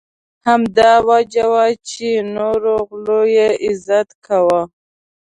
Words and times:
همدا 0.47 0.91
وجه 1.09 1.43
وه 1.51 1.65
چې 1.89 2.07
نورو 2.35 2.73
غلو 2.87 3.21
یې 3.35 3.47
عزت 3.65 4.09
کاوه. 4.25 4.61